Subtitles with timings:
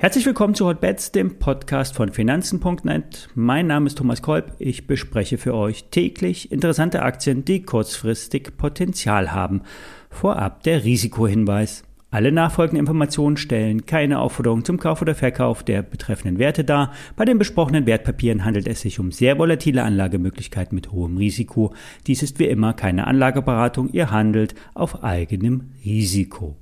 [0.00, 3.28] Herzlich willkommen zu Hotbets, dem Podcast von Finanzen.net.
[3.34, 4.54] Mein Name ist Thomas Kolb.
[4.58, 9.60] Ich bespreche für euch täglich interessante Aktien, die kurzfristig Potenzial haben.
[10.08, 11.84] Vorab der Risikohinweis.
[12.12, 16.92] Alle nachfolgenden Informationen stellen keine Aufforderung zum Kauf oder Verkauf der betreffenden Werte dar.
[17.14, 21.72] Bei den besprochenen Wertpapieren handelt es sich um sehr volatile Anlagemöglichkeiten mit hohem Risiko.
[22.08, 23.90] Dies ist wie immer keine Anlageberatung.
[23.92, 26.56] Ihr handelt auf eigenem Risiko.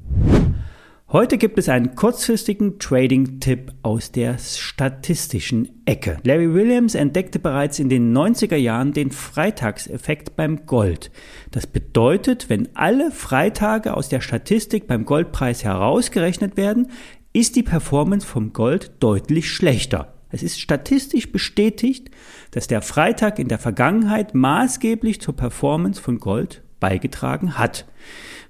[1.10, 6.18] Heute gibt es einen kurzfristigen Trading-Tipp aus der statistischen Ecke.
[6.22, 11.10] Larry Williams entdeckte bereits in den 90er Jahren den Freitagseffekt beim Gold.
[11.50, 16.90] Das bedeutet, wenn alle Freitage aus der Statistik beim Goldpreis herausgerechnet werden,
[17.32, 20.12] ist die Performance vom Gold deutlich schlechter.
[20.28, 22.10] Es ist statistisch bestätigt,
[22.50, 27.86] dass der Freitag in der Vergangenheit maßgeblich zur Performance von Gold beigetragen hat.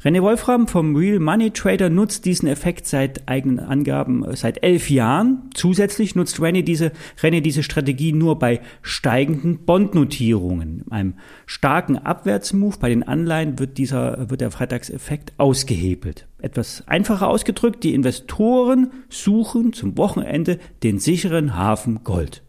[0.05, 4.91] René Wolfram vom Real Money Trader nutzt diesen Effekt seit eigenen Angaben äh, seit elf
[4.91, 5.51] Jahren.
[5.55, 10.85] Zusätzlich nutzt René diese, René diese Strategie nur bei steigenden Bondnotierungen.
[10.91, 11.15] Einem
[11.47, 16.29] starken Abwärtsmove bei den Anleihen wird dieser, wird der Freitagseffekt ausgehebelt.
[16.39, 22.45] Etwas einfacher ausgedrückt, die Investoren suchen zum Wochenende den sicheren Hafen Gold.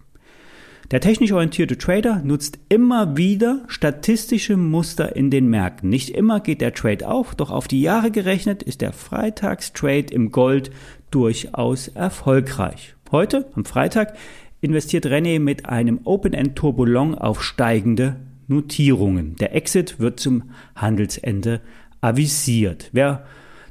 [0.91, 5.87] Der technisch orientierte Trader nutzt immer wieder statistische Muster in den Märkten.
[5.87, 10.31] Nicht immer geht der Trade auf, doch auf die Jahre gerechnet ist der Freitagstrade im
[10.31, 10.71] Gold
[11.11, 12.95] durchaus erfolgreich.
[13.11, 14.15] Heute, am Freitag,
[14.61, 18.15] investiert René mit einem Open-End Turbo Long auf steigende
[18.47, 19.35] Notierungen.
[19.35, 21.61] Der Exit wird zum Handelsende
[22.01, 22.89] avisiert.
[22.93, 23.27] Wer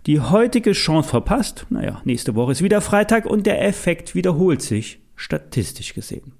[0.07, 5.01] die heutige Chance verpasst, naja, nächste Woche ist wieder Freitag und der Effekt wiederholt sich,
[5.17, 6.33] statistisch gesehen.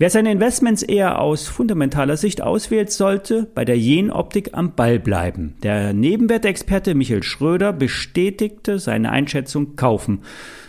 [0.00, 5.56] Wer seine Investments eher aus fundamentaler Sicht auswählt, sollte bei der Jen-Optik am Ball bleiben.
[5.64, 10.20] Der Nebenwertexperte Michael Schröder bestätigte seine Einschätzung kaufen.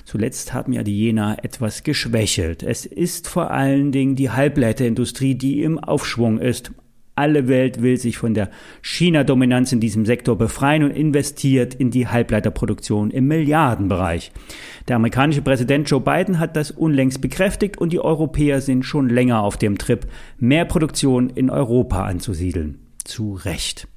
[0.04, 2.64] Zuletzt haben ja die Jena etwas geschwächelt.
[2.64, 6.72] Es ist vor allen Dingen die Halbleiterindustrie, die im Aufschwung ist.
[7.20, 8.50] Alle Welt will sich von der
[8.82, 14.32] China-Dominanz in diesem Sektor befreien und investiert in die Halbleiterproduktion im Milliardenbereich.
[14.88, 19.42] Der amerikanische Präsident Joe Biden hat das unlängst bekräftigt und die Europäer sind schon länger
[19.42, 20.08] auf dem Trip,
[20.38, 22.80] mehr Produktion in Europa anzusiedeln.
[23.04, 23.90] Zu Recht.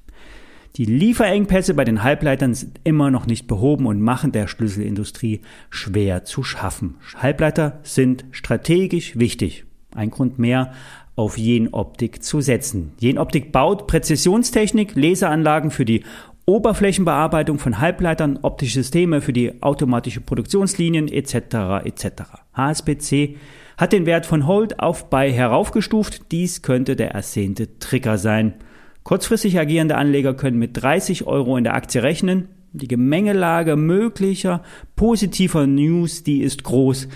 [0.75, 6.25] Die Lieferengpässe bei den Halbleitern sind immer noch nicht behoben und machen der Schlüsselindustrie schwer
[6.25, 6.95] zu schaffen.
[7.15, 9.63] Halbleiter sind strategisch wichtig.
[9.95, 10.73] Ein Grund mehr,
[11.15, 12.93] auf Jenoptik zu setzen.
[12.99, 16.03] Jenoptik baut Präzisionstechnik, Laseranlagen für die
[16.45, 21.85] Oberflächenbearbeitung von Halbleitern, optische Systeme für die automatische Produktionslinien etc.
[21.85, 22.05] etc.
[22.53, 23.37] HSBC
[23.77, 26.31] hat den Wert von Hold auf Buy heraufgestuft.
[26.31, 28.55] Dies könnte der ersehnte Trigger sein.
[29.03, 32.49] Kurzfristig agierende Anleger können mit 30 Euro in der Aktie rechnen.
[32.73, 34.63] Die Gemengelage möglicher
[34.95, 37.07] positiver News, die ist groß.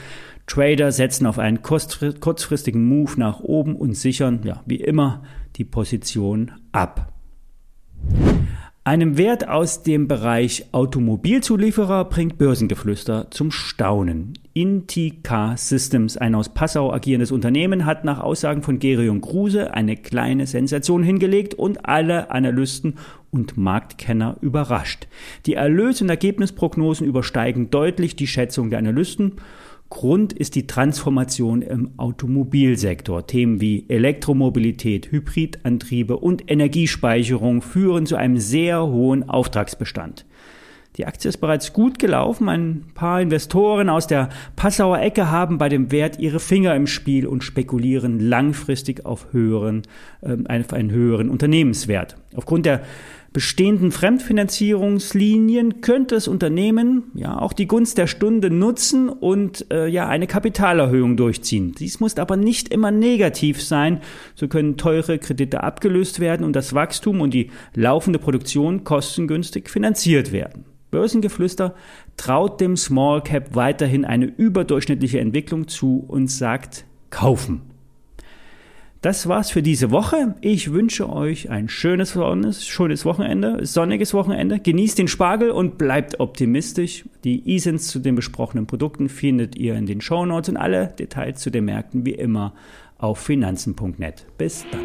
[0.47, 5.23] Trader setzen auf einen kurzfristigen Move nach oben und sichern, ja, wie immer,
[5.57, 7.13] die Position ab.
[8.87, 14.31] Einem Wert aus dem Bereich Automobilzulieferer bringt Börsengeflüster zum Staunen.
[14.53, 20.47] Intika Systems, ein aus Passau agierendes Unternehmen, hat nach Aussagen von Gerion Kruse eine kleine
[20.47, 22.95] Sensation hingelegt und alle Analysten
[23.29, 25.09] und Marktkenner überrascht.
[25.47, 29.33] Die Erlös- und Ergebnisprognosen übersteigen deutlich die Schätzung der Analysten
[29.89, 33.25] Grund ist die Transformation im Automobilsektor.
[33.25, 40.25] Themen wie Elektromobilität, Hybridantriebe und Energiespeicherung führen zu einem sehr hohen Auftragsbestand.
[40.97, 42.49] Die Aktie ist bereits gut gelaufen.
[42.49, 47.27] Ein paar Investoren aus der Passauer Ecke haben bei dem Wert ihre Finger im Spiel
[47.27, 49.83] und spekulieren langfristig auf höheren,
[50.21, 52.17] äh, einen höheren Unternehmenswert.
[52.35, 52.81] Aufgrund der
[53.37, 60.07] bestehenden Fremdfinanzierungslinien könnte das Unternehmen ja auch die Gunst der Stunde nutzen und äh, ja
[60.07, 61.75] eine Kapitalerhöhung durchziehen.
[61.77, 64.01] Dies muss aber nicht immer negativ sein.
[64.33, 70.31] So können teure Kredite abgelöst werden und das Wachstum und die laufende Produktion kostengünstig finanziert
[70.31, 70.65] werden.
[70.89, 71.75] Börsengeflüster
[72.15, 77.61] traut dem Small Cap weiterhin eine überdurchschnittliche Entwicklung zu und sagt kaufen.
[79.07, 80.35] Das war's für diese Woche.
[80.41, 82.17] Ich wünsche euch ein schönes,
[82.67, 84.59] schönes Wochenende, sonniges Wochenende.
[84.59, 87.05] Genießt den Spargel und bleibt optimistisch.
[87.23, 91.39] Die E-Sins zu den besprochenen Produkten findet ihr in den Show Notes und alle Details
[91.39, 92.53] zu den Märkten wie immer
[92.97, 94.25] auf finanzen.net.
[94.37, 94.83] Bis dann.